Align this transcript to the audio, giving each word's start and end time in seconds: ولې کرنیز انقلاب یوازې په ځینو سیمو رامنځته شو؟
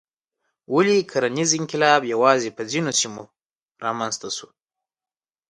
ولې 0.73 0.97
کرنیز 1.11 1.49
انقلاب 1.59 2.01
یوازې 2.13 2.49
په 2.57 2.63
ځینو 2.71 2.91
سیمو 2.99 3.23
رامنځته 3.83 4.27
شو؟ 4.37 4.47